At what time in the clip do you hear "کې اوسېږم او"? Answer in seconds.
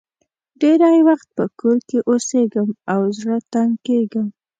1.89-3.01